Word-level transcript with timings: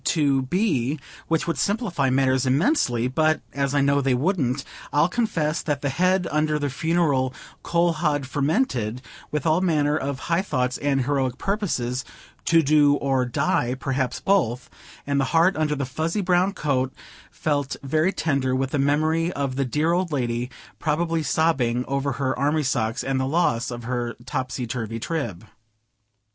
to 0.03 0.41
B., 0.41 0.99
which 1.27 1.45
would 1.45 1.59
simplify 1.59 2.09
matters 2.09 2.47
immensely; 2.47 3.07
but 3.07 3.39
as 3.53 3.75
I 3.75 3.81
know 3.81 4.01
they 4.01 4.15
wouldn't, 4.15 4.63
I'll 4.91 5.07
confess 5.07 5.61
that 5.61 5.83
the 5.83 5.89
head 5.89 6.27
under 6.31 6.57
the 6.57 6.71
funereal 6.71 7.35
coal 7.61 7.93
hod 7.93 8.25
fermented 8.25 9.03
with 9.29 9.45
all 9.45 9.61
manner 9.61 9.95
of 9.95 10.21
high 10.21 10.41
thoughts 10.41 10.79
and 10.79 11.05
heroic 11.05 11.37
purposes 11.37 12.03
"to 12.45 12.63
do 12.63 12.95
or 12.95 13.25
die," 13.25 13.75
perhaps 13.79 14.19
both; 14.19 14.71
and 15.05 15.19
the 15.19 15.25
heart 15.37 15.55
under 15.55 15.75
the 15.75 15.85
fuzzy 15.85 16.21
brown 16.21 16.53
coat 16.53 16.91
felt 17.29 17.75
very 17.83 18.11
tender 18.11 18.55
with 18.55 18.71
the 18.71 18.79
memory 18.79 19.31
of 19.31 19.55
the 19.55 19.65
dear 19.65 19.91
old 19.91 20.11
lady, 20.11 20.49
probably 20.79 21.21
sobbing 21.21 21.85
over 21.85 22.13
her 22.13 22.35
army 22.39 22.63
socks 22.63 23.03
and 23.03 23.19
the 23.19 23.27
loss 23.27 23.69
of 23.69 23.83
her 23.83 24.15
topsy 24.25 24.65
turvy 24.65 24.99
Trib. 24.99 25.45